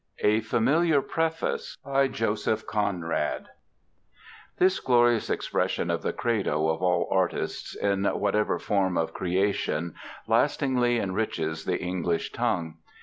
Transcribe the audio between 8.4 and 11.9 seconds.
form of creation, lastingly enriches the